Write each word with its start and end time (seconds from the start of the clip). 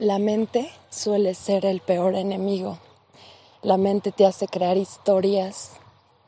La 0.00 0.18
mente 0.18 0.72
suele 0.90 1.34
ser 1.34 1.64
el 1.64 1.80
peor 1.80 2.16
enemigo. 2.16 2.78
La 3.62 3.76
mente 3.76 4.10
te 4.10 4.26
hace 4.26 4.48
crear 4.48 4.76
historias 4.76 5.74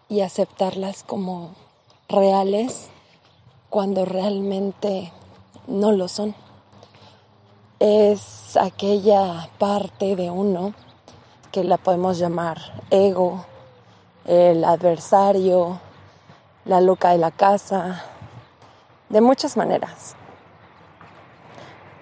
y 0.09 0.21
aceptarlas 0.21 1.03
como 1.03 1.51
reales 2.09 2.91
cuando 3.69 4.05
realmente 4.05 5.11
no 5.67 5.91
lo 5.91 6.07
son. 6.07 6.37
Es 7.81 8.57
aquella 8.57 9.51
parte 9.59 10.15
de 10.15 10.31
uno 10.31 10.73
que 11.51 11.65
la 11.65 11.77
podemos 11.77 12.19
llamar 12.19 12.85
ego, 12.91 13.47
el 14.27 14.63
adversario, 14.63 15.81
la 16.65 16.81
loca 16.81 17.11
de 17.11 17.19
la 17.19 17.33
casa, 17.33 18.05
de 19.09 19.21
muchas 19.21 19.57
maneras. 19.57 20.15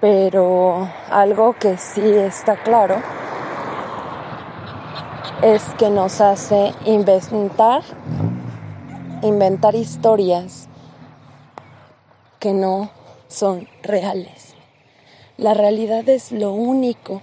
Pero 0.05 0.86
algo 1.11 1.55
que 1.55 1.79
sí 1.79 2.02
está 2.02 2.62
claro 2.62 2.96
es 5.40 5.64
que 5.79 5.89
nos 5.89 6.21
hace 6.21 6.75
inventar, 6.85 7.82
inventar 9.22 9.75
historias 9.75 10.68
que 12.39 12.53
no 12.53 12.90
son 13.29 13.67
reales. 13.82 14.53
La 15.39 15.54
realidad 15.54 16.07
es 16.11 16.32
lo 16.32 16.53
único 16.53 17.23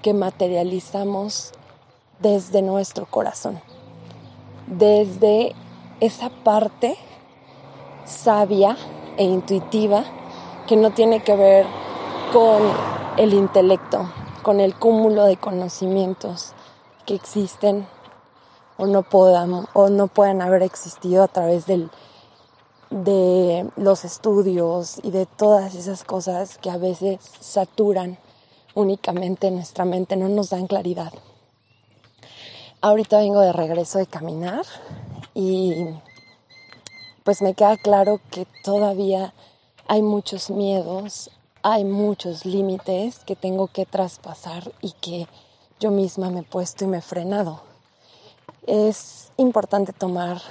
que 0.00 0.14
materializamos 0.14 1.54
desde 2.20 2.62
nuestro 2.62 3.04
corazón, 3.06 3.60
desde 4.68 5.56
esa 5.98 6.30
parte 6.30 6.96
sabia 8.04 8.76
e 9.16 9.24
intuitiva 9.24 10.04
que 10.68 10.76
no 10.76 10.90
tiene 10.90 11.20
que 11.20 11.34
ver 11.34 11.66
con 12.30 12.60
el 13.16 13.32
intelecto, 13.32 14.12
con 14.42 14.60
el 14.60 14.74
cúmulo 14.74 15.24
de 15.24 15.38
conocimientos 15.38 16.52
que 17.06 17.14
existen 17.14 17.86
o 18.76 18.86
no 18.86 19.02
puedan, 19.02 19.66
o 19.72 19.88
no 19.88 20.10
haber 20.14 20.62
existido 20.62 21.22
a 21.24 21.28
través 21.28 21.64
del, 21.64 21.90
de 22.90 23.66
los 23.76 24.04
estudios 24.04 25.00
y 25.02 25.10
de 25.10 25.24
todas 25.24 25.74
esas 25.74 26.04
cosas 26.04 26.58
que 26.58 26.70
a 26.70 26.76
veces 26.76 27.18
saturan 27.40 28.18
únicamente 28.74 29.50
nuestra 29.50 29.86
mente, 29.86 30.16
no 30.16 30.28
nos 30.28 30.50
dan 30.50 30.66
claridad. 30.66 31.12
Ahorita 32.82 33.18
vengo 33.18 33.40
de 33.40 33.52
regreso 33.52 33.98
de 33.98 34.06
caminar 34.06 34.66
y 35.34 35.86
pues 37.24 37.40
me 37.40 37.54
queda 37.54 37.76
claro 37.78 38.20
que 38.30 38.46
todavía 38.62 39.32
hay 39.88 40.02
muchos 40.02 40.50
miedos, 40.50 41.30
hay 41.62 41.84
muchos 41.84 42.44
límites 42.44 43.20
que 43.20 43.34
tengo 43.34 43.68
que 43.68 43.86
traspasar 43.86 44.70
y 44.82 44.92
que 44.92 45.26
yo 45.80 45.90
misma 45.90 46.28
me 46.28 46.40
he 46.40 46.42
puesto 46.42 46.84
y 46.84 46.88
me 46.88 46.98
he 46.98 47.02
frenado. 47.02 47.62
Es 48.66 49.32
importante 49.38 49.94
tomar 49.94 50.42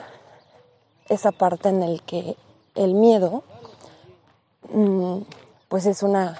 esa 1.07 1.31
parte 1.31 1.69
en 1.69 1.83
el 1.83 2.01
que 2.01 2.35
el 2.73 2.95
miedo 2.95 3.43
mm, 4.73 5.19
pues 5.67 5.85
es 5.85 6.01
una 6.01 6.39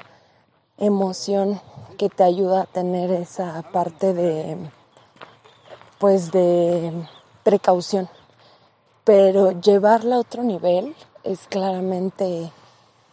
emoción 0.77 1.61
que 1.99 2.09
te 2.09 2.23
ayuda 2.23 2.63
a 2.63 2.65
tener 2.65 3.11
esa 3.11 3.61
parte 3.71 4.13
de 4.13 4.57
pues 5.99 6.31
de 6.31 6.91
precaución 7.43 8.09
pero 9.03 9.51
llevarla 9.61 10.17
a 10.17 10.19
otro 10.19 10.43
nivel 10.43 10.95
es 11.23 11.47
claramente 11.47 12.51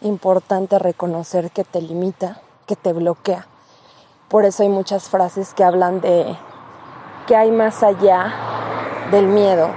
importante 0.04 0.78
reconocer 0.78 1.50
que 1.50 1.64
te 1.64 1.82
limita, 1.82 2.40
que 2.66 2.76
te 2.76 2.92
bloquea. 2.92 3.46
Por 4.28 4.44
eso 4.44 4.62
hay 4.62 4.68
muchas 4.68 5.08
frases 5.08 5.54
que 5.54 5.64
hablan 5.64 6.00
de 6.00 6.36
que 7.26 7.36
hay 7.36 7.50
más 7.50 7.82
allá 7.82 8.32
del 9.10 9.26
miedo 9.26 9.70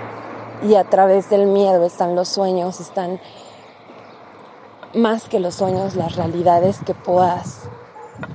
y 0.61 0.75
a 0.75 0.83
través 0.83 1.29
del 1.29 1.45
miedo 1.45 1.85
están 1.85 2.15
los 2.15 2.27
sueños, 2.27 2.79
están 2.79 3.19
más 4.93 5.29
que 5.29 5.39
los 5.39 5.55
sueños, 5.55 5.95
las 5.95 6.15
realidades 6.15 6.79
que 6.85 6.93
puedas 6.93 7.69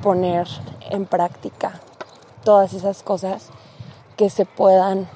poner 0.03 0.47
en 0.91 1.07
práctica, 1.07 1.81
todas 2.45 2.73
esas 2.73 3.03
cosas 3.03 3.51
que 4.17 4.31
se 4.31 4.47
puedan 4.47 5.09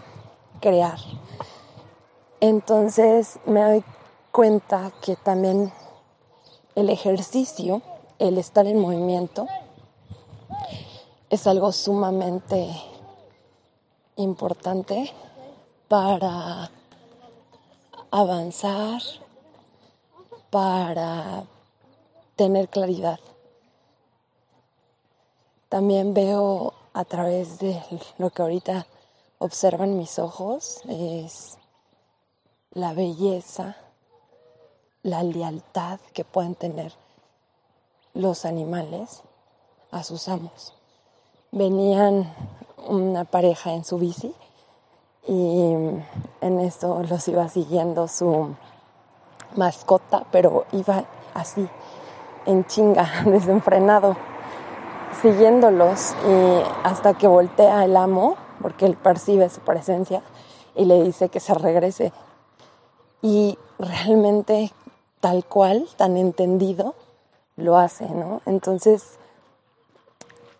crear. 0.61 0.99
Entonces 2.41 3.39
me 3.47 3.63
doy 3.63 3.85
cuenta 4.33 4.91
que 5.01 5.17
también 5.17 5.73
el 6.77 6.91
ejercicio, 6.91 7.83
el 8.19 8.39
estar 8.39 8.67
en 8.67 8.79
movimiento, 8.79 9.49
es 11.31 11.47
algo 11.47 11.73
sumamente 11.73 12.71
importante 14.17 15.11
para 15.89 16.71
avanzar, 18.11 19.01
para 20.51 21.45
tener 22.37 22.69
claridad. 22.69 23.19
También 25.71 26.13
veo 26.13 26.75
a 26.93 27.05
través 27.05 27.59
de 27.59 27.83
lo 28.19 28.31
que 28.31 28.43
ahorita 28.43 28.87
observan 29.39 29.97
mis 29.97 30.19
ojos, 30.19 30.83
es 30.89 31.57
la 32.73 32.93
belleza, 32.93 33.77
la 35.07 35.23
lealtad 35.23 36.01
que 36.13 36.25
pueden 36.25 36.57
tener 36.57 36.93
los 38.13 38.45
animales 38.45 39.23
a 39.93 40.03
sus 40.03 40.27
amos. 40.29 40.75
Venían 41.53 42.35
una 42.89 43.25
pareja 43.25 43.73
en 43.73 43.85
su 43.85 43.99
bici 43.99 44.35
y 45.29 45.73
en 46.41 46.61
esto 46.61 47.05
los 47.09 47.29
iba 47.29 47.49
siguiendo 47.49 48.09
su 48.09 48.57
mascota, 49.55 50.25
pero 50.33 50.67
iba 50.73 51.05
así, 51.35 51.69
en 52.45 52.65
chinga, 52.67 53.09
desenfrenado, 53.27 54.17
siguiéndolos 55.23 56.17
y 56.29 56.63
hasta 56.83 57.15
que 57.15 57.29
voltea 57.29 57.85
el 57.85 57.97
amo, 57.97 58.37
porque 58.61 58.87
él 58.87 58.97
percibe 58.97 59.49
su 59.51 59.61
presencia 59.61 60.23
y 60.75 60.85
le 60.85 61.01
dice 61.05 61.29
que 61.29 61.39
se 61.39 61.55
regrese. 61.55 62.13
Y 63.23 63.57
realmente 63.79 64.73
tal 65.21 65.45
cual, 65.45 65.87
tan 65.97 66.17
entendido, 66.17 66.95
lo 67.57 67.77
hace, 67.79 68.09
¿no? 68.09 68.43
Entonces, 68.47 69.19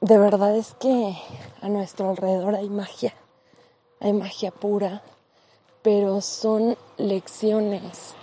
de 0.01 0.19
verdad 0.19 0.57
es 0.57 0.75
que 0.75 1.17
a 1.61 1.69
nuestro 1.69 2.11
alrededor 2.11 2.55
hay 2.55 2.69
magia, 2.69 3.15
hay 4.01 4.13
magia 4.13 4.51
pura, 4.51 5.03
pero 5.83 6.21
son 6.21 6.77
lecciones 6.97 8.15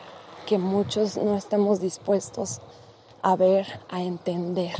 que 0.45 0.57
muchos 0.57 1.17
no 1.17 1.37
estamos 1.37 1.79
dispuestos 1.79 2.61
a 3.21 3.35
ver, 3.35 3.65
a 3.89 4.01
entender. 4.01 4.75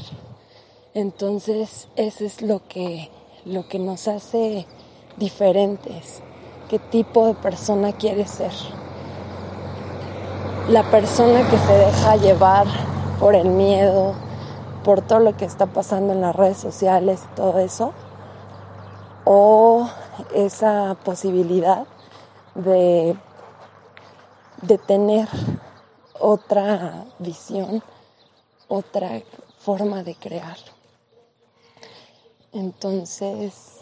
Entonces, 0.94 1.88
eso 1.96 2.26
es 2.26 2.42
lo 2.42 2.68
que, 2.68 3.10
lo 3.46 3.68
que 3.68 3.80
nos 3.80 4.08
hace 4.08 4.68
diferentes. 5.18 6.22
¿Qué 6.70 6.78
tipo 6.78 7.26
de 7.26 7.36
persona 7.36 7.94
quieres 7.94 8.32
ser? 8.32 8.52
La 10.70 10.84
persona 10.90 11.48
que 11.50 11.58
se 11.58 11.74
deja 11.74 12.16
llevar 12.16 12.66
por 13.20 13.36
el 13.36 13.50
miedo, 13.50 14.14
por 14.86 15.02
todo 15.02 15.20
lo 15.20 15.36
que 15.36 15.44
está 15.44 15.66
pasando 15.66 16.14
en 16.14 16.22
las 16.22 16.34
redes 16.34 16.58
sociales 16.58 17.20
todo 17.36 17.60
eso, 17.60 17.92
o 19.26 19.90
esa 20.34 20.96
posibilidad 21.04 21.86
de, 22.56 23.18
de 24.62 24.78
tener 24.78 25.28
otra 26.18 27.06
visión, 27.20 27.84
otra 28.70 29.22
forma 29.60 30.04
de 30.04 30.16
crear. 30.16 30.58
Entonces, 32.54 33.80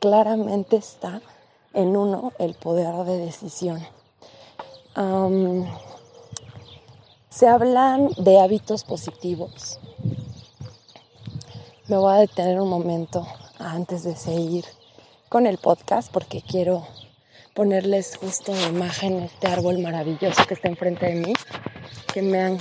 claramente 0.00 0.76
está 0.76 1.20
en 1.72 1.96
uno 1.96 2.32
el 2.38 2.54
poder 2.54 2.92
de 3.04 3.18
decisión. 3.18 3.86
Se 7.34 7.48
hablan 7.48 8.10
de 8.16 8.38
hábitos 8.38 8.84
positivos. 8.84 9.80
Me 11.88 11.96
voy 11.96 12.14
a 12.14 12.20
detener 12.20 12.60
un 12.60 12.68
momento 12.68 13.26
antes 13.58 14.04
de 14.04 14.14
seguir 14.14 14.64
con 15.28 15.46
el 15.46 15.58
podcast 15.58 16.12
porque 16.12 16.42
quiero 16.42 16.86
ponerles 17.52 18.16
justo 18.18 18.52
de 18.52 18.62
imagen 18.68 19.20
este 19.22 19.48
árbol 19.48 19.80
maravilloso 19.80 20.46
que 20.46 20.54
está 20.54 20.68
enfrente 20.68 21.06
de 21.06 21.14
mí, 21.14 21.32
que 22.12 22.22
me, 22.22 22.56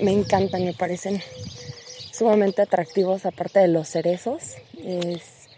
me 0.00 0.10
encantan, 0.10 0.64
me 0.64 0.74
parecen 0.74 1.22
sumamente 2.12 2.62
atractivos, 2.62 3.24
aparte 3.24 3.60
de 3.60 3.68
los 3.68 3.88
cerezos, 3.88 4.56
es 4.82 5.48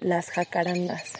las 0.00 0.28
jacarandas. 0.28 1.14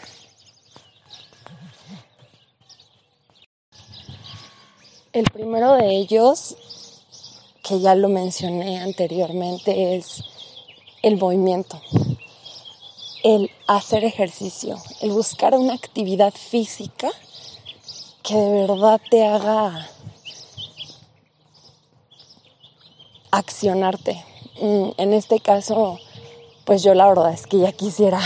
El 5.13 5.25
primero 5.25 5.73
de 5.73 5.95
ellos, 5.95 6.57
que 7.61 7.79
ya 7.79 7.93
lo 7.93 8.09
mencioné 8.09 8.81
anteriormente, 8.81 9.95
es 9.95 10.23
el 11.03 11.17
movimiento, 11.17 11.79
el 13.23 13.51
hacer 13.67 14.05
ejercicio, 14.05 14.75
el 15.01 15.11
buscar 15.11 15.55
una 15.55 15.75
actividad 15.75 16.33
física 16.33 17.11
que 18.23 18.33
de 18.33 18.65
verdad 18.65 18.99
te 19.11 19.23
haga 19.23 19.87
accionarte. 23.29 24.25
Mm, 24.59 24.89
en 24.97 25.13
este 25.13 25.39
caso, 25.39 25.99
pues 26.65 26.81
yo 26.81 26.95
la 26.95 27.07
verdad 27.07 27.33
es 27.33 27.45
que 27.45 27.59
ya 27.59 27.71
quisiera 27.71 28.19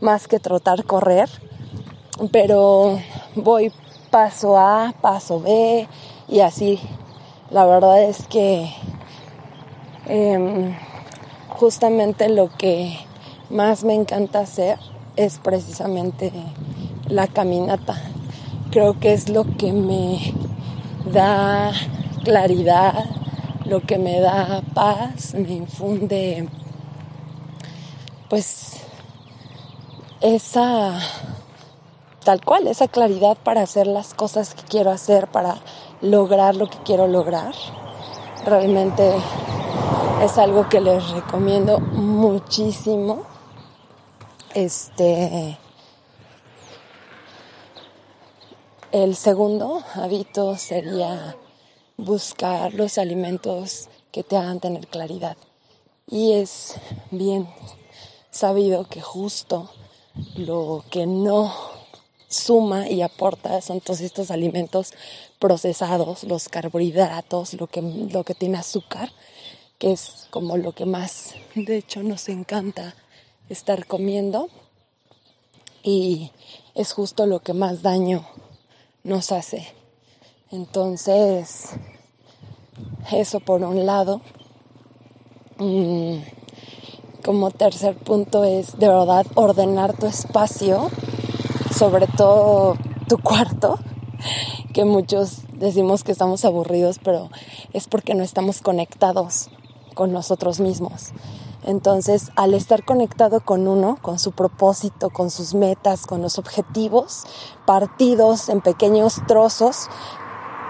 más 0.00 0.28
que 0.28 0.38
trotar, 0.38 0.84
correr, 0.84 1.28
pero 2.30 3.00
voy 3.34 3.72
paso 4.14 4.56
A, 4.56 4.94
paso 5.00 5.40
B 5.40 5.88
y 6.28 6.38
así. 6.38 6.78
La 7.50 7.66
verdad 7.66 8.00
es 8.00 8.28
que 8.28 8.72
em, 10.06 10.72
justamente 11.48 12.28
lo 12.28 12.48
que 12.48 12.96
más 13.50 13.82
me 13.82 13.94
encanta 13.94 14.38
hacer 14.38 14.78
es 15.16 15.38
precisamente 15.38 16.32
la 17.08 17.26
caminata. 17.26 18.00
Creo 18.70 19.00
que 19.00 19.14
es 19.14 19.28
lo 19.28 19.44
que 19.56 19.72
me 19.72 20.32
da 21.12 21.72
claridad, 22.22 22.94
lo 23.64 23.80
que 23.80 23.98
me 23.98 24.20
da 24.20 24.62
paz, 24.74 25.34
me 25.34 25.54
infunde 25.54 26.48
pues 28.30 28.76
esa 30.20 31.00
tal 32.24 32.44
cual, 32.44 32.66
esa 32.66 32.88
claridad 32.88 33.36
para 33.36 33.62
hacer 33.62 33.86
las 33.86 34.14
cosas 34.14 34.54
que 34.54 34.62
quiero 34.62 34.90
hacer, 34.90 35.28
para 35.28 35.58
lograr 36.00 36.56
lo 36.56 36.68
que 36.68 36.78
quiero 36.78 37.06
lograr. 37.06 37.54
Realmente 38.44 39.14
es 40.22 40.38
algo 40.38 40.68
que 40.68 40.80
les 40.80 41.10
recomiendo 41.10 41.78
muchísimo. 41.78 43.22
Este 44.54 45.58
el 48.92 49.16
segundo 49.16 49.82
hábito 49.94 50.56
sería 50.56 51.36
buscar 51.96 52.74
los 52.74 52.96
alimentos 52.98 53.88
que 54.12 54.22
te 54.22 54.36
hagan 54.36 54.60
tener 54.60 54.86
claridad. 54.86 55.36
Y 56.06 56.34
es 56.34 56.76
bien 57.10 57.48
sabido 58.30 58.84
que 58.84 59.00
justo 59.00 59.68
lo 60.36 60.84
que 60.90 61.06
no 61.06 61.73
suma 62.34 62.88
y 62.88 63.02
aporta 63.02 63.60
son 63.60 63.80
todos 63.80 64.00
estos 64.00 64.30
alimentos 64.30 64.92
procesados, 65.38 66.24
los 66.24 66.48
carbohidratos, 66.48 67.54
lo 67.54 67.66
que, 67.66 67.82
lo 67.82 68.24
que 68.24 68.34
tiene 68.34 68.58
azúcar, 68.58 69.10
que 69.78 69.92
es 69.92 70.26
como 70.30 70.56
lo 70.56 70.72
que 70.72 70.86
más, 70.86 71.34
de 71.54 71.76
hecho, 71.76 72.02
nos 72.02 72.28
encanta 72.28 72.94
estar 73.48 73.86
comiendo 73.86 74.48
y 75.82 76.30
es 76.74 76.92
justo 76.92 77.26
lo 77.26 77.40
que 77.40 77.52
más 77.52 77.82
daño 77.82 78.26
nos 79.02 79.32
hace. 79.32 79.66
Entonces, 80.50 81.70
eso 83.12 83.40
por 83.40 83.62
un 83.62 83.86
lado. 83.86 84.20
Mm, 85.58 86.18
como 87.24 87.50
tercer 87.50 87.96
punto 87.96 88.44
es 88.44 88.78
de 88.78 88.88
verdad 88.88 89.26
ordenar 89.34 89.96
tu 89.96 90.06
espacio, 90.06 90.90
sobre 91.74 92.06
todo 92.06 92.76
tu 93.08 93.18
cuarto, 93.18 93.78
que 94.72 94.84
muchos 94.84 95.42
decimos 95.52 96.04
que 96.04 96.12
estamos 96.12 96.44
aburridos, 96.44 96.98
pero 97.02 97.30
es 97.72 97.88
porque 97.88 98.14
no 98.14 98.22
estamos 98.22 98.60
conectados 98.60 99.50
con 99.94 100.12
nosotros 100.12 100.60
mismos. 100.60 101.12
Entonces, 101.64 102.30
al 102.36 102.52
estar 102.52 102.84
conectado 102.84 103.40
con 103.40 103.66
uno, 103.66 103.98
con 104.02 104.18
su 104.18 104.32
propósito, 104.32 105.10
con 105.10 105.30
sus 105.30 105.54
metas, 105.54 106.06
con 106.06 106.20
los 106.20 106.38
objetivos, 106.38 107.24
partidos 107.64 108.50
en 108.50 108.60
pequeños 108.60 109.22
trozos, 109.26 109.88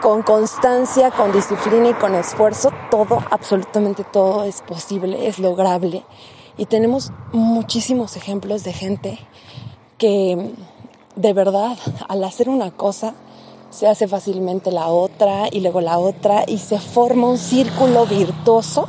con 0.01 0.23
constancia, 0.23 1.11
con 1.11 1.33
disciplina 1.33 1.89
y 1.91 1.95
con 1.95 2.15
esfuerzo, 2.15 2.71
todo, 2.91 3.25
absolutamente 3.31 4.05
todo 4.05 4.45
es 4.45 4.62
posible, 4.62 5.27
es 5.27 5.39
lograble. 5.39 6.05
Y 6.56 6.67
tenemos 6.67 7.11
muchísimos 7.33 8.17
ejemplos 8.17 8.62
de 8.62 8.73
gente 8.73 9.19
que 9.99 10.55
de 11.16 11.32
verdad 11.32 11.76
al 12.08 12.25
hacer 12.25 12.49
una 12.49 12.70
cosa 12.70 13.14
se 13.70 13.88
hace 13.88 14.06
fácilmente 14.06 14.70
la 14.70 14.88
otra 14.88 15.49
y 15.50 15.61
luego 15.61 15.81
la 15.81 15.99
otra 15.99 16.44
y 16.46 16.58
se 16.58 16.78
forma 16.78 17.28
un 17.28 17.38
círculo 17.38 18.06
virtuoso, 18.06 18.87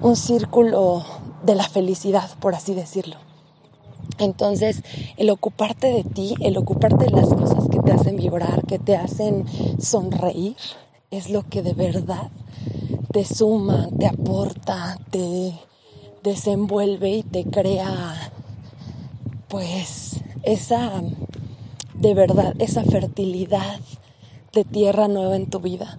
un 0.00 0.16
círculo 0.16 1.04
de 1.42 1.54
la 1.54 1.64
felicidad, 1.64 2.30
por 2.40 2.54
así 2.54 2.72
decirlo. 2.74 3.16
Entonces, 4.18 4.82
el 5.18 5.28
ocuparte 5.28 5.88
de 5.88 6.04
ti, 6.04 6.34
el 6.40 6.56
ocuparte 6.56 7.04
de 7.04 7.10
las 7.10 7.28
cosas 7.28 7.68
que 7.68 7.80
te 7.80 7.92
hacen 7.92 8.16
vibrar, 8.16 8.62
que 8.66 8.78
te 8.78 8.96
hacen 8.96 9.44
sonreír, 9.78 10.56
es 11.10 11.28
lo 11.28 11.46
que 11.46 11.62
de 11.62 11.74
verdad 11.74 12.30
te 13.12 13.26
suma, 13.26 13.88
te 13.98 14.06
aporta, 14.06 14.98
te, 15.10 15.52
desenvuelve 16.22 17.10
y 17.10 17.22
te 17.22 17.44
crea 17.44 18.32
pues 19.48 20.20
esa 20.42 21.02
de 21.98 22.14
verdad 22.14 22.54
esa 22.58 22.84
fertilidad 22.84 23.80
de 24.52 24.64
tierra 24.64 25.08
nueva 25.08 25.36
en 25.36 25.50
tu 25.50 25.60
vida 25.60 25.98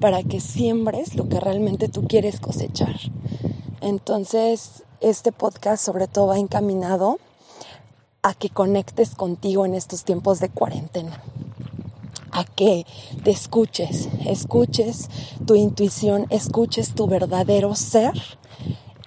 para 0.00 0.22
que 0.22 0.40
siembres 0.40 1.14
lo 1.14 1.28
que 1.28 1.40
realmente 1.40 1.88
tú 1.88 2.06
quieres 2.06 2.40
cosechar. 2.40 2.96
Entonces, 3.80 4.82
este 5.00 5.32
podcast 5.32 5.84
sobre 5.84 6.08
todo 6.08 6.28
va 6.28 6.38
encaminado 6.38 7.18
a 8.22 8.34
que 8.34 8.50
conectes 8.50 9.14
contigo 9.14 9.64
en 9.64 9.74
estos 9.74 10.04
tiempos 10.04 10.40
de 10.40 10.48
cuarentena, 10.48 11.22
a 12.32 12.44
que 12.44 12.84
te 13.22 13.30
escuches, 13.30 14.08
escuches 14.26 15.08
tu 15.46 15.54
intuición, 15.54 16.26
escuches 16.30 16.94
tu 16.94 17.06
verdadero 17.06 17.76
ser 17.76 18.20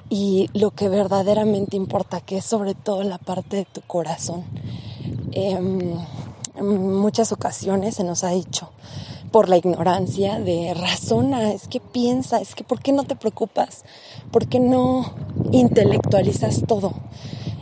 y 0.09 0.50
lo 0.53 0.71
que 0.71 0.88
verdaderamente 0.88 1.75
importa, 1.75 2.21
que 2.21 2.38
es 2.38 2.45
sobre 2.45 2.75
todo 2.75 3.03
la 3.03 3.18
parte 3.18 3.57
de 3.57 3.65
tu 3.65 3.81
corazón. 3.81 4.45
Em, 5.31 5.95
en 6.59 6.94
muchas 7.00 7.31
ocasiones 7.31 7.95
se 7.95 8.03
nos 8.03 8.23
ha 8.23 8.29
dicho 8.29 8.69
por 9.31 9.50
la 9.50 9.57
ignorancia 9.57 10.39
de 10.39 10.73
razona, 10.73 11.51
es 11.51 11.67
que 11.67 11.79
piensa, 11.79 12.39
es 12.39 12.56
que 12.56 12.63
¿por 12.63 12.81
qué 12.81 12.91
no 12.91 13.03
te 13.03 13.15
preocupas? 13.15 13.83
¿Por 14.31 14.47
qué 14.47 14.59
no 14.59 15.13
intelectualizas 15.51 16.63
todo? 16.67 16.94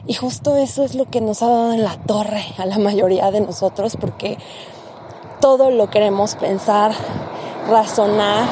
Y 0.07 0.13
justo 0.13 0.55
eso 0.55 0.83
es 0.83 0.95
lo 0.95 1.05
que 1.05 1.19
nos 1.19 1.43
ha 1.43 1.47
dado 1.47 1.73
en 1.73 1.83
la 1.83 1.97
torre 1.97 2.43
a 2.57 2.65
la 2.65 2.77
mayoría 2.77 3.29
de 3.31 3.41
nosotros 3.41 3.97
porque 3.99 4.37
todo 5.41 5.69
lo 5.69 5.89
queremos 5.89 6.35
pensar, 6.35 6.93
razonar 7.69 8.47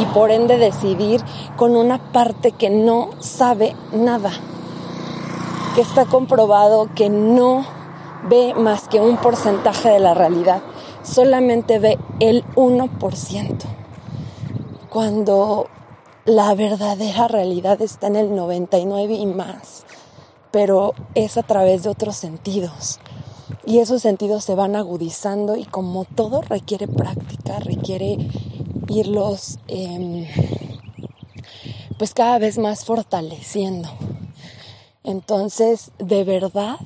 y 0.00 0.04
por 0.06 0.30
ende 0.30 0.58
decidir 0.58 1.22
con 1.56 1.76
una 1.76 1.98
parte 2.12 2.50
que 2.50 2.70
no 2.70 3.10
sabe 3.20 3.76
nada, 3.92 4.30
que 5.74 5.80
está 5.80 6.04
comprobado 6.06 6.88
que 6.94 7.08
no 7.08 7.75
ve 8.24 8.54
más 8.54 8.88
que 8.88 9.00
un 9.00 9.16
porcentaje 9.16 9.90
de 9.90 10.00
la 10.00 10.14
realidad, 10.14 10.62
solamente 11.02 11.78
ve 11.78 11.98
el 12.20 12.44
1%, 12.54 13.56
cuando 14.88 15.68
la 16.24 16.54
verdadera 16.54 17.28
realidad 17.28 17.80
está 17.82 18.08
en 18.08 18.16
el 18.16 18.34
99 18.34 19.14
y 19.14 19.26
más, 19.26 19.84
pero 20.50 20.92
es 21.14 21.36
a 21.36 21.42
través 21.42 21.84
de 21.84 21.90
otros 21.90 22.16
sentidos. 22.16 22.98
Y 23.64 23.78
esos 23.78 24.02
sentidos 24.02 24.44
se 24.44 24.54
van 24.54 24.76
agudizando 24.76 25.56
y 25.56 25.64
como 25.64 26.04
todo 26.04 26.40
requiere 26.42 26.88
práctica, 26.88 27.58
requiere 27.58 28.16
irlos 28.88 29.58
em, 29.68 30.26
pues 31.98 32.14
cada 32.14 32.38
vez 32.38 32.58
más 32.58 32.84
fortaleciendo. 32.84 33.88
Entonces, 35.04 35.92
de 35.98 36.24
verdad 36.24 36.78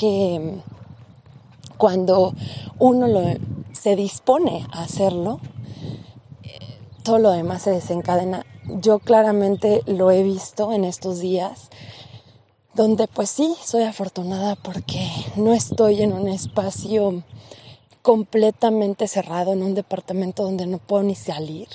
que 0.00 0.54
cuando 1.76 2.32
uno 2.78 3.06
se 3.72 3.96
dispone 3.96 4.66
a 4.72 4.82
hacerlo, 4.82 5.40
todo 7.02 7.18
lo 7.18 7.30
demás 7.32 7.62
se 7.62 7.70
desencadena. 7.70 8.46
Yo 8.80 8.98
claramente 8.98 9.82
lo 9.86 10.10
he 10.10 10.22
visto 10.22 10.72
en 10.72 10.84
estos 10.84 11.20
días, 11.20 11.68
donde 12.74 13.08
pues 13.08 13.28
sí, 13.28 13.54
soy 13.62 13.82
afortunada 13.82 14.56
porque 14.56 15.06
no 15.36 15.52
estoy 15.52 16.02
en 16.02 16.14
un 16.14 16.28
espacio 16.28 17.22
completamente 18.00 19.06
cerrado 19.06 19.52
en 19.52 19.62
un 19.62 19.74
departamento 19.74 20.44
donde 20.44 20.66
no 20.66 20.78
puedo 20.78 21.02
ni 21.02 21.14
salir. 21.14 21.68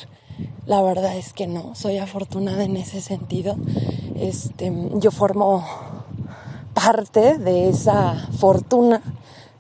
La 0.66 0.82
verdad 0.82 1.16
es 1.16 1.32
que 1.32 1.46
no, 1.46 1.76
soy 1.76 2.00
afortunada 2.00 2.64
en 2.64 2.76
ese 2.78 3.02
sentido. 3.02 3.56
Este, 4.16 4.74
yo 4.96 5.12
formo 5.12 5.64
parte 6.86 7.40
de 7.40 7.68
esa 7.68 8.14
fortuna 8.38 9.02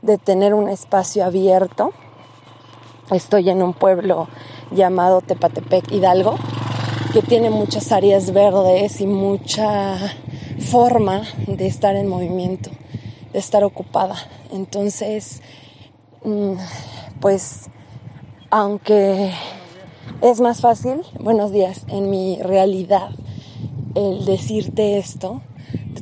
de 0.03 0.19
tener 0.19 0.53
un 0.53 0.69
espacio 0.69 1.25
abierto. 1.25 1.91
Estoy 3.09 3.49
en 3.49 3.63
un 3.63 3.73
pueblo 3.73 4.27
llamado 4.69 5.21
Tepatepec 5.21 5.91
Hidalgo, 5.91 6.35
que 7.13 7.23
tiene 7.23 7.49
muchas 7.49 7.91
áreas 7.91 8.31
verdes 8.31 9.01
y 9.01 9.07
mucha 9.07 9.97
forma 10.69 11.23
de 11.47 11.65
estar 11.65 11.95
en 11.95 12.07
movimiento, 12.07 12.69
de 13.33 13.39
estar 13.39 13.63
ocupada. 13.63 14.17
Entonces, 14.51 15.41
mm, 16.23 16.53
pues, 17.21 17.71
aunque 18.51 19.33
es 20.21 20.41
más 20.41 20.61
fácil, 20.61 21.01
buenos 21.19 21.51
días, 21.51 21.85
en 21.87 22.11
mi 22.11 22.37
realidad, 22.43 23.09
el 23.95 24.25
decirte 24.25 24.99
esto, 24.99 25.41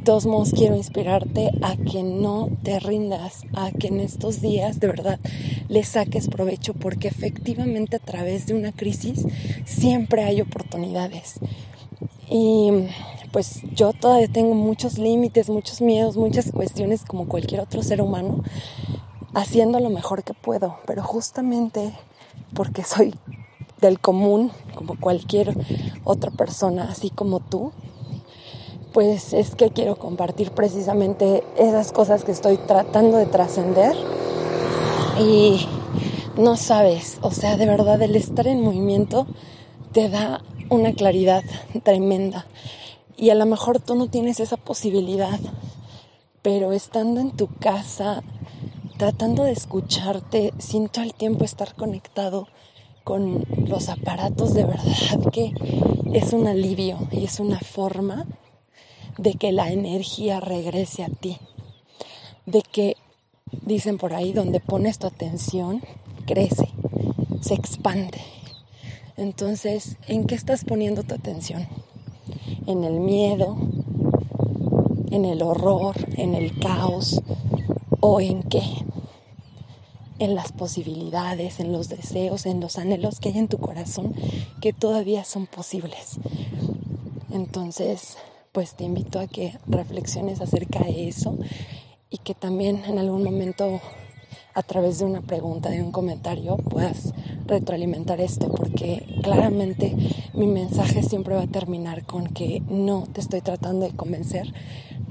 todos 0.03 0.25
modos 0.25 0.51
quiero 0.51 0.75
inspirarte 0.75 1.51
a 1.61 1.77
que 1.77 2.03
no 2.03 2.49
te 2.61 2.79
rindas, 2.79 3.43
a 3.53 3.71
que 3.71 3.87
en 3.87 4.01
estos 4.01 4.41
días 4.41 4.79
de 4.81 4.87
verdad 4.87 5.19
le 5.69 5.83
saques 5.83 6.27
provecho, 6.27 6.73
porque 6.73 7.07
efectivamente 7.07 7.95
a 7.95 7.99
través 7.99 8.45
de 8.45 8.53
una 8.53 8.73
crisis 8.73 9.25
siempre 9.65 10.23
hay 10.23 10.41
oportunidades. 10.41 11.39
Y 12.29 12.69
pues 13.31 13.61
yo 13.73 13.93
todavía 13.93 14.27
tengo 14.27 14.53
muchos 14.55 14.97
límites, 14.97 15.49
muchos 15.49 15.81
miedos, 15.81 16.17
muchas 16.17 16.51
cuestiones 16.51 17.03
como 17.05 17.27
cualquier 17.27 17.61
otro 17.61 17.81
ser 17.81 18.01
humano, 18.01 18.43
haciendo 19.33 19.79
lo 19.79 19.89
mejor 19.89 20.23
que 20.23 20.33
puedo, 20.33 20.77
pero 20.85 21.01
justamente 21.01 21.93
porque 22.53 22.83
soy 22.83 23.15
del 23.79 23.99
común, 23.99 24.51
como 24.75 24.99
cualquier 24.99 25.55
otra 26.03 26.31
persona, 26.31 26.89
así 26.89 27.09
como 27.09 27.39
tú, 27.39 27.71
pues 28.93 29.33
es 29.33 29.55
que 29.55 29.71
quiero 29.71 29.95
compartir 29.95 30.51
precisamente 30.51 31.43
esas 31.57 31.91
cosas 31.91 32.23
que 32.23 32.31
estoy 32.31 32.57
tratando 32.57 33.17
de 33.17 33.25
trascender. 33.25 33.95
Y 35.19 35.67
no 36.37 36.55
sabes, 36.55 37.17
o 37.21 37.31
sea, 37.31 37.57
de 37.57 37.65
verdad 37.65 38.01
el 38.01 38.15
estar 38.15 38.47
en 38.47 38.61
movimiento 38.61 39.27
te 39.91 40.09
da 40.09 40.43
una 40.69 40.93
claridad 40.93 41.43
tremenda. 41.83 42.45
Y 43.17 43.31
a 43.31 43.35
lo 43.35 43.45
mejor 43.45 43.79
tú 43.79 43.95
no 43.95 44.07
tienes 44.07 44.39
esa 44.39 44.57
posibilidad, 44.57 45.39
pero 46.41 46.71
estando 46.71 47.19
en 47.19 47.31
tu 47.31 47.47
casa, 47.47 48.23
tratando 48.97 49.43
de 49.43 49.51
escucharte, 49.51 50.53
sin 50.59 50.87
todo 50.87 51.03
el 51.03 51.13
tiempo 51.13 51.45
estar 51.45 51.75
conectado 51.75 52.47
con 53.03 53.45
los 53.67 53.89
aparatos, 53.89 54.53
de 54.53 54.65
verdad 54.65 55.31
que 55.31 55.53
es 56.13 56.31
un 56.33 56.47
alivio 56.47 56.97
y 57.11 57.25
es 57.25 57.39
una 57.39 57.59
forma 57.59 58.25
de 59.17 59.33
que 59.35 59.51
la 59.51 59.71
energía 59.71 60.39
regrese 60.39 61.03
a 61.03 61.09
ti, 61.09 61.37
de 62.45 62.61
que, 62.61 62.97
dicen 63.61 63.97
por 63.97 64.13
ahí, 64.13 64.33
donde 64.33 64.59
pones 64.59 64.99
tu 64.99 65.07
atención, 65.07 65.81
crece, 66.25 66.69
se 67.41 67.53
expande. 67.53 68.19
Entonces, 69.15 69.97
¿en 70.07 70.25
qué 70.25 70.35
estás 70.35 70.65
poniendo 70.65 71.03
tu 71.03 71.13
atención? 71.13 71.67
¿En 72.65 72.83
el 72.83 72.99
miedo? 72.99 73.57
¿En 75.11 75.25
el 75.25 75.43
horror? 75.43 75.95
¿En 76.17 76.33
el 76.33 76.57
caos? 76.59 77.21
¿O 77.99 78.19
en 78.19 78.41
qué? 78.43 78.63
En 80.17 80.33
las 80.33 80.51
posibilidades, 80.51 81.59
en 81.59 81.71
los 81.71 81.89
deseos, 81.89 82.45
en 82.45 82.59
los 82.59 82.77
anhelos 82.79 83.19
que 83.19 83.29
hay 83.29 83.37
en 83.37 83.47
tu 83.47 83.59
corazón 83.59 84.15
que 84.61 84.73
todavía 84.73 85.23
son 85.25 85.45
posibles. 85.45 86.17
Entonces, 87.31 88.17
pues 88.53 88.75
te 88.75 88.83
invito 88.83 89.19
a 89.19 89.27
que 89.27 89.57
reflexiones 89.67 90.39
acerca 90.39 90.79
de 90.79 91.09
eso 91.09 91.35
y 92.09 92.19
que 92.19 92.35
también 92.35 92.85
en 92.85 92.99
algún 92.99 93.23
momento 93.23 93.81
a 94.53 94.61
través 94.61 94.99
de 94.99 95.05
una 95.05 95.21
pregunta, 95.21 95.69
de 95.69 95.81
un 95.81 95.91
comentario, 95.91 96.57
puedas 96.57 97.13
retroalimentar 97.47 98.21
esto, 98.21 98.49
porque 98.49 99.03
claramente 99.23 99.95
mi 100.35 100.45
mensaje 100.45 101.01
siempre 101.01 101.33
va 101.33 101.41
a 101.41 101.47
terminar 101.47 102.05
con 102.05 102.27
que 102.27 102.61
no 102.69 103.07
te 103.11 103.21
estoy 103.21 103.41
tratando 103.41 103.87
de 103.87 103.95
convencer, 103.95 104.53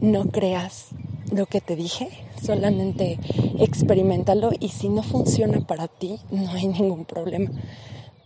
no 0.00 0.26
creas 0.26 0.90
lo 1.32 1.46
que 1.46 1.60
te 1.60 1.74
dije, 1.74 2.10
solamente 2.40 3.18
experimentalo 3.58 4.50
y 4.60 4.68
si 4.68 4.88
no 4.88 5.02
funciona 5.02 5.66
para 5.66 5.88
ti, 5.88 6.20
no 6.30 6.52
hay 6.52 6.68
ningún 6.68 7.04
problema. 7.04 7.50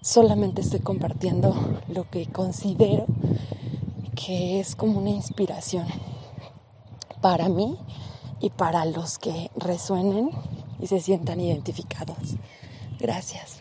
Solamente 0.03 0.61
estoy 0.61 0.81
compartiendo 0.81 1.81
lo 1.89 2.09
que 2.11 2.27
considero 2.27 3.07
que 4.27 4.59
es 4.59 4.75
como 4.75 4.99
una 4.99 5.11
inspiración 5.11 5.87
para 7.21 7.49
mí 7.49 7.79
y 8.41 8.51
para 8.51 8.85
los 8.85 9.19
que 9.19 9.53
resuenen 9.55 10.31
y 10.81 10.89
se 10.89 10.99
sientan 11.01 11.39
identificados. 11.39 12.35
Gracias. 12.99 13.61